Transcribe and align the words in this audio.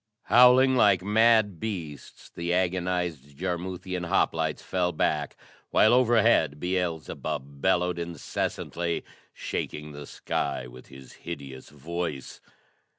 Howling 0.23 0.75
like 0.75 1.03
mad 1.03 1.59
beasts, 1.59 2.31
the 2.31 2.51
agonized 2.55 3.37
Jarmuthian 3.37 4.05
hoplites 4.07 4.63
fell 4.63 4.91
back, 4.91 5.35
while 5.69 5.93
overhead 5.93 6.59
Beelzebub 6.59 7.61
bellowed 7.61 7.99
incessantly, 7.99 9.03
shaking 9.31 9.91
the 9.91 10.07
sky 10.07 10.65
with 10.65 10.87
his 10.87 11.13
hideous 11.21 11.69
voice. 11.69 12.41